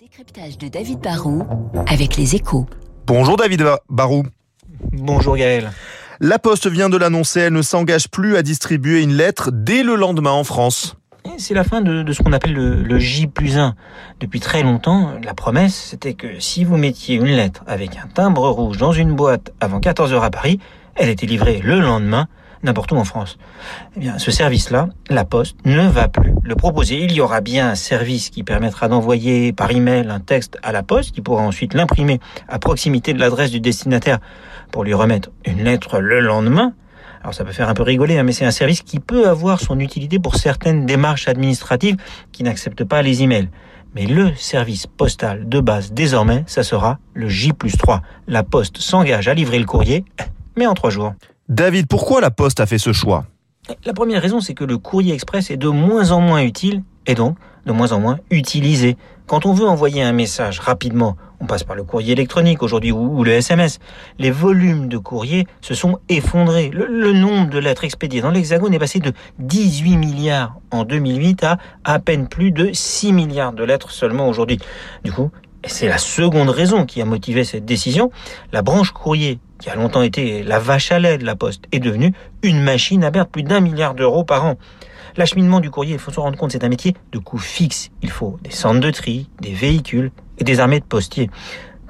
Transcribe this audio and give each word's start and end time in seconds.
décryptage 0.00 0.58
de 0.58 0.68
David 0.68 1.00
Barrault 1.00 1.46
avec 1.86 2.18
les 2.18 2.34
échos. 2.34 2.66
Bonjour 3.06 3.38
David 3.38 3.64
Barou. 3.88 4.24
Bonjour 4.92 5.38
Gaël. 5.38 5.70
La 6.20 6.38
Poste 6.38 6.66
vient 6.66 6.90
de 6.90 6.98
l'annoncer, 6.98 7.40
elle 7.40 7.54
ne 7.54 7.62
s'engage 7.62 8.08
plus 8.08 8.36
à 8.36 8.42
distribuer 8.42 9.02
une 9.02 9.14
lettre 9.14 9.50
dès 9.50 9.82
le 9.82 9.94
lendemain 9.94 10.32
en 10.32 10.44
France. 10.44 10.96
C'est 11.38 11.54
la 11.54 11.64
fin 11.64 11.80
de, 11.80 12.02
de 12.02 12.12
ce 12.12 12.22
qu'on 12.22 12.34
appelle 12.34 12.52
le, 12.52 12.82
le, 12.82 12.98
J 12.98 13.26
plus 13.26 13.56
1. 13.56 13.74
Depuis 14.20 14.40
très 14.40 14.62
longtemps, 14.62 15.12
la 15.24 15.32
promesse, 15.32 15.74
c'était 15.74 16.14
que 16.14 16.40
si 16.40 16.64
vous 16.64 16.76
mettiez 16.76 17.16
une 17.16 17.24
lettre 17.24 17.64
avec 17.66 17.96
un 17.96 18.06
timbre 18.06 18.46
rouge 18.50 18.76
dans 18.76 18.92
une 18.92 19.14
boîte 19.14 19.54
avant 19.60 19.80
14 19.80 20.12
heures 20.12 20.24
à 20.24 20.30
Paris, 20.30 20.60
elle 20.94 21.08
était 21.08 21.26
livrée 21.26 21.60
le 21.64 21.80
lendemain 21.80 22.28
n'importe 22.66 22.92
où 22.92 22.96
en 22.96 23.04
France. 23.04 23.38
Eh 23.96 24.00
bien, 24.00 24.18
ce 24.18 24.30
service-là, 24.30 24.88
la 25.08 25.24
Poste 25.24 25.56
ne 25.64 25.88
va 25.88 26.08
plus 26.08 26.34
le 26.42 26.54
proposer. 26.54 27.02
Il 27.02 27.12
y 27.12 27.20
aura 27.20 27.40
bien 27.40 27.70
un 27.70 27.74
service 27.74 28.30
qui 28.30 28.42
permettra 28.42 28.88
d'envoyer 28.88 29.52
par 29.52 29.70
email 29.70 30.08
un 30.10 30.20
texte 30.20 30.58
à 30.62 30.72
la 30.72 30.82
Poste, 30.82 31.12
qui 31.12 31.22
pourra 31.22 31.42
ensuite 31.42 31.72
l'imprimer 31.74 32.20
à 32.48 32.58
proximité 32.58 33.14
de 33.14 33.20
l'adresse 33.20 33.50
du 33.50 33.60
destinataire 33.60 34.18
pour 34.70 34.84
lui 34.84 34.92
remettre 34.92 35.30
une 35.46 35.64
lettre 35.64 36.00
le 36.00 36.20
lendemain. 36.20 36.74
Alors 37.22 37.34
ça 37.34 37.44
peut 37.44 37.52
faire 37.52 37.68
un 37.68 37.74
peu 37.74 37.82
rigoler, 37.82 38.18
hein, 38.18 38.22
mais 38.22 38.32
c'est 38.32 38.44
un 38.44 38.50
service 38.50 38.82
qui 38.82 39.00
peut 39.00 39.28
avoir 39.28 39.60
son 39.60 39.80
utilité 39.80 40.18
pour 40.18 40.36
certaines 40.36 40.86
démarches 40.86 41.28
administratives 41.28 41.96
qui 42.30 42.42
n'acceptent 42.42 42.84
pas 42.84 43.02
les 43.02 43.22
emails. 43.22 43.48
Mais 43.94 44.06
le 44.06 44.34
service 44.34 44.86
postal 44.86 45.48
de 45.48 45.60
base 45.60 45.92
désormais, 45.92 46.44
ça 46.46 46.62
sera 46.62 46.98
le 47.14 47.28
J 47.28 47.52
plus 47.52 47.76
3. 47.76 48.02
La 48.28 48.42
Poste 48.42 48.78
s'engage 48.78 49.28
à 49.28 49.34
livrer 49.34 49.58
le 49.58 49.64
courrier, 49.64 50.04
mais 50.56 50.66
en 50.66 50.74
trois 50.74 50.90
jours. 50.90 51.14
David, 51.48 51.86
pourquoi 51.86 52.20
la 52.20 52.32
Poste 52.32 52.58
a 52.58 52.66
fait 52.66 52.78
ce 52.78 52.92
choix? 52.92 53.24
La 53.84 53.92
première 53.92 54.20
raison, 54.20 54.40
c'est 54.40 54.54
que 54.54 54.64
le 54.64 54.78
courrier 54.78 55.14
express 55.14 55.50
est 55.52 55.56
de 55.56 55.68
moins 55.68 56.10
en 56.10 56.20
moins 56.20 56.42
utile 56.42 56.82
et 57.06 57.14
donc 57.14 57.36
de 57.66 57.72
moins 57.72 57.92
en 57.92 58.00
moins 58.00 58.18
utilisé. 58.30 58.96
Quand 59.26 59.46
on 59.46 59.52
veut 59.52 59.66
envoyer 59.66 60.02
un 60.02 60.12
message 60.12 60.58
rapidement, 60.58 61.16
on 61.40 61.46
passe 61.46 61.62
par 61.62 61.76
le 61.76 61.84
courrier 61.84 62.12
électronique 62.12 62.64
aujourd'hui 62.64 62.90
ou, 62.90 63.22
le 63.22 63.32
SMS. 63.32 63.78
Les 64.18 64.32
volumes 64.32 64.88
de 64.88 64.98
courrier 64.98 65.46
se 65.60 65.74
sont 65.74 65.98
effondrés. 66.08 66.70
Le, 66.70 66.86
le 66.86 67.12
nombre 67.12 67.48
de 67.50 67.58
lettres 67.58 67.84
expédiées 67.84 68.20
dans 68.20 68.30
l'Hexagone 68.30 68.74
est 68.74 68.78
passé 68.78 68.98
de 68.98 69.12
18 69.38 69.96
milliards 69.96 70.56
en 70.72 70.84
2008 70.84 71.44
à 71.44 71.58
à 71.84 72.00
peine 72.00 72.28
plus 72.28 72.50
de 72.50 72.70
6 72.72 73.12
milliards 73.12 73.52
de 73.52 73.62
lettres 73.62 73.92
seulement 73.92 74.28
aujourd'hui. 74.28 74.58
Du 75.04 75.12
coup, 75.12 75.30
c'est 75.64 75.88
la 75.88 75.98
seconde 75.98 76.50
raison 76.50 76.86
qui 76.86 77.00
a 77.02 77.04
motivé 77.04 77.44
cette 77.44 77.64
décision, 77.64 78.10
la 78.52 78.62
branche 78.62 78.92
courrier, 78.92 79.38
qui 79.58 79.70
a 79.70 79.74
longtemps 79.74 80.02
été 80.02 80.42
la 80.42 80.58
vache 80.58 80.92
à 80.92 80.98
lait 80.98 81.18
de 81.18 81.24
la 81.24 81.36
Poste, 81.36 81.64
est 81.72 81.78
devenue 81.78 82.12
une 82.42 82.60
machine 82.60 83.04
à 83.04 83.10
perdre 83.10 83.30
plus 83.30 83.42
d'un 83.42 83.60
milliard 83.60 83.94
d'euros 83.94 84.24
par 84.24 84.44
an. 84.44 84.56
L'acheminement 85.16 85.60
du 85.60 85.70
courrier, 85.70 85.94
il 85.94 85.98
faut 85.98 86.10
se 86.10 86.20
rendre 86.20 86.36
compte, 86.36 86.52
c'est 86.52 86.64
un 86.64 86.68
métier 86.68 86.94
de 87.12 87.18
coût 87.18 87.38
fixe. 87.38 87.90
Il 88.02 88.10
faut 88.10 88.38
des 88.42 88.50
centres 88.50 88.80
de 88.80 88.90
tri, 88.90 89.30
des 89.40 89.54
véhicules 89.54 90.10
et 90.38 90.44
des 90.44 90.60
armées 90.60 90.80
de 90.80 90.84
postiers. 90.84 91.30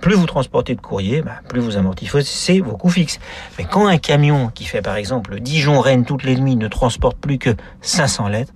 Plus 0.00 0.14
vous 0.14 0.26
transportez 0.26 0.74
de 0.74 0.80
courrier, 0.80 1.22
bah, 1.22 1.40
plus 1.48 1.60
vous 1.60 1.76
amortissez 1.76 2.60
vos 2.60 2.76
coûts 2.76 2.90
fixes. 2.90 3.18
Mais 3.58 3.64
quand 3.64 3.86
un 3.86 3.98
camion 3.98 4.50
qui 4.54 4.64
fait 4.64 4.82
par 4.82 4.96
exemple 4.96 5.40
Dijon-Rennes 5.40 6.04
toutes 6.04 6.22
les 6.22 6.36
nuits 6.36 6.56
ne 6.56 6.68
transporte 6.68 7.18
plus 7.18 7.38
que 7.38 7.50
500 7.80 8.28
lettres, 8.28 8.52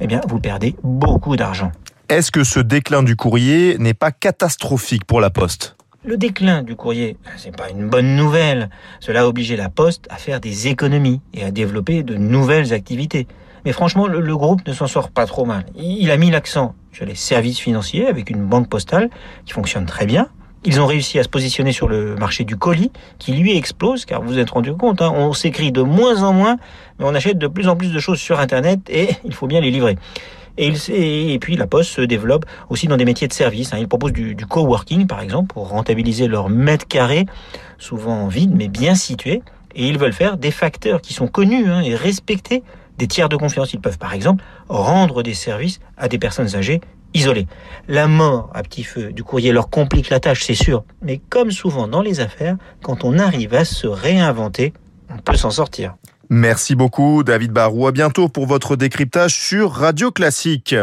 eh 0.00 0.06
bien 0.06 0.20
vous 0.28 0.40
perdez 0.40 0.76
beaucoup 0.82 1.36
d'argent. 1.36 1.72
Est-ce 2.08 2.32
que 2.32 2.42
ce 2.42 2.58
déclin 2.58 3.02
du 3.02 3.14
courrier 3.14 3.78
n'est 3.78 3.94
pas 3.94 4.10
catastrophique 4.10 5.04
pour 5.04 5.20
la 5.20 5.30
Poste? 5.30 5.76
Le 6.02 6.16
déclin 6.16 6.62
du 6.62 6.76
courrier, 6.76 7.16
c'est 7.36 7.54
pas 7.54 7.68
une 7.68 7.88
bonne 7.88 8.16
nouvelle. 8.16 8.70
Cela 9.00 9.22
a 9.22 9.26
obligé 9.26 9.56
la 9.56 9.68
Poste 9.68 10.06
à 10.10 10.16
faire 10.16 10.40
des 10.40 10.68
économies 10.68 11.20
et 11.34 11.44
à 11.44 11.50
développer 11.50 12.02
de 12.02 12.16
nouvelles 12.16 12.72
activités. 12.72 13.26
Mais 13.66 13.72
franchement, 13.72 14.06
le 14.06 14.36
groupe 14.36 14.66
ne 14.66 14.72
s'en 14.72 14.86
sort 14.86 15.10
pas 15.10 15.26
trop 15.26 15.44
mal. 15.44 15.66
Il 15.76 16.10
a 16.10 16.16
mis 16.16 16.30
l'accent 16.30 16.74
sur 16.92 17.04
les 17.04 17.14
services 17.14 17.58
financiers 17.58 18.06
avec 18.06 18.30
une 18.30 18.44
banque 18.46 18.68
postale 18.68 19.10
qui 19.44 19.52
fonctionne 19.52 19.84
très 19.84 20.06
bien. 20.06 20.28
Ils 20.64 20.78
ont 20.78 20.86
réussi 20.86 21.18
à 21.18 21.22
se 21.22 21.28
positionner 21.28 21.72
sur 21.72 21.88
le 21.88 22.16
marché 22.16 22.44
du 22.44 22.56
colis, 22.56 22.92
qui 23.18 23.32
lui 23.32 23.56
explose, 23.56 24.04
car 24.04 24.20
vous 24.20 24.28
vous 24.28 24.38
êtes 24.38 24.50
rendu 24.50 24.74
compte, 24.74 25.00
hein, 25.00 25.10
on 25.14 25.32
s'écrit 25.32 25.72
de 25.72 25.80
moins 25.80 26.22
en 26.22 26.34
moins, 26.34 26.56
mais 26.98 27.06
on 27.06 27.14
achète 27.14 27.38
de 27.38 27.46
plus 27.46 27.66
en 27.68 27.76
plus 27.76 27.92
de 27.92 27.98
choses 27.98 28.18
sur 28.18 28.38
Internet 28.40 28.80
et 28.90 29.08
il 29.24 29.32
faut 29.32 29.46
bien 29.46 29.60
les 29.60 29.70
livrer. 29.70 29.96
Et, 30.58 31.38
puis 31.40 31.56
la 31.56 31.66
Poste 31.66 31.90
se 31.90 32.02
développe 32.02 32.44
aussi 32.68 32.86
dans 32.86 32.98
des 32.98 33.06
métiers 33.06 33.26
de 33.26 33.32
service. 33.32 33.72
Hein. 33.72 33.78
Ils 33.80 33.88
proposent 33.88 34.12
du, 34.12 34.36
coworking, 34.36 35.06
par 35.06 35.22
exemple, 35.22 35.54
pour 35.54 35.68
rentabiliser 35.68 36.28
leurs 36.28 36.50
mètres 36.50 36.86
carrés, 36.86 37.24
souvent 37.78 38.28
vides, 38.28 38.54
mais 38.54 38.68
bien 38.68 38.94
situés. 38.94 39.42
Et 39.74 39.86
ils 39.86 39.96
veulent 39.96 40.12
faire 40.12 40.36
des 40.36 40.50
facteurs 40.50 41.00
qui 41.00 41.14
sont 41.14 41.28
connus 41.28 41.70
hein, 41.70 41.80
et 41.80 41.94
respectés 41.94 42.62
des 42.98 43.06
tiers 43.06 43.30
de 43.30 43.36
confiance. 43.36 43.72
Ils 43.72 43.80
peuvent, 43.80 43.96
par 43.96 44.12
exemple, 44.12 44.44
rendre 44.68 45.22
des 45.22 45.32
services 45.32 45.80
à 45.96 46.08
des 46.08 46.18
personnes 46.18 46.54
âgées 46.54 46.82
isolées. 47.14 47.46
La 47.88 48.06
mort 48.06 48.50
à 48.54 48.62
petit 48.62 48.84
feu 48.84 49.12
du 49.12 49.24
courrier 49.24 49.52
leur 49.52 49.70
complique 49.70 50.10
la 50.10 50.20
tâche, 50.20 50.44
c'est 50.44 50.54
sûr. 50.54 50.84
Mais 51.02 51.20
comme 51.28 51.50
souvent 51.50 51.88
dans 51.88 52.02
les 52.02 52.20
affaires, 52.20 52.56
quand 52.82 53.04
on 53.04 53.18
arrive 53.18 53.54
à 53.54 53.64
se 53.64 53.86
réinventer, 53.86 54.72
on 55.12 55.18
peut 55.18 55.36
s'en 55.36 55.50
sortir. 55.50 55.94
Merci 56.28 56.76
beaucoup 56.76 57.24
David 57.24 57.50
Barou. 57.50 57.88
À 57.88 57.92
bientôt 57.92 58.28
pour 58.28 58.46
votre 58.46 58.76
décryptage 58.76 59.34
sur 59.34 59.72
Radio 59.72 60.12
Classique. 60.12 60.76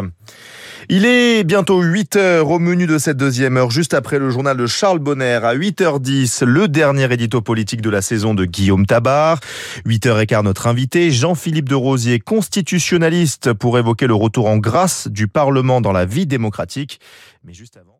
Il 0.89 1.05
est 1.05 1.43
bientôt 1.43 1.81
8 1.81 2.15
heures 2.15 2.49
au 2.49 2.59
menu 2.59 2.87
de 2.87 2.97
cette 2.97 3.17
deuxième 3.17 3.57
heure, 3.57 3.71
juste 3.71 3.93
après 3.93 4.19
le 4.19 4.29
journal 4.29 4.55
de 4.55 4.65
Charles 4.67 4.99
Bonner 4.99 5.41
à 5.43 5.53
8h10, 5.53 6.45
le 6.45 6.69
dernier 6.69 7.11
édito 7.11 7.41
politique 7.41 7.81
de 7.81 7.89
la 7.89 8.01
saison 8.01 8.33
de 8.33 8.45
Guillaume 8.45 8.85
Tabar. 8.85 9.41
8h15, 9.85 10.43
notre 10.43 10.65
invité, 10.65 11.11
Jean-Philippe 11.11 11.67
de 11.67 11.75
Rosier, 11.75 12.21
constitutionnaliste, 12.21 13.51
pour 13.51 13.77
évoquer 13.77 14.07
le 14.07 14.13
retour 14.13 14.47
en 14.47 14.59
grâce 14.59 15.09
du 15.09 15.27
Parlement 15.27 15.81
dans 15.81 15.91
la 15.91 16.05
vie 16.05 16.25
démocratique. 16.25 17.01
Mais 17.43 17.53
juste 17.53 17.75
avant. 17.75 17.96